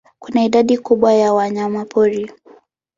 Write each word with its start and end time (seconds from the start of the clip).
Kuna 0.19 0.43
idadi 0.45 0.77
kubwa 0.77 1.13
ya 1.13 1.33
wanyamapori. 1.33 2.29